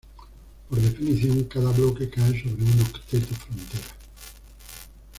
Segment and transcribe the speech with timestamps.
[0.67, 3.87] Por definición, cada bloque cae sobre un octeto frontera.